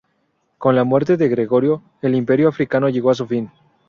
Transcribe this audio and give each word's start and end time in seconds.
Con 0.57 0.73
la 0.75 0.83
muerte 0.83 1.15
de 1.15 1.29
Gregorio, 1.29 1.83
el 2.01 2.15
Imperio 2.15 2.47
africano 2.49 2.89
llegó 2.89 3.11
a 3.11 3.13
su 3.13 3.27
fin. 3.27 3.51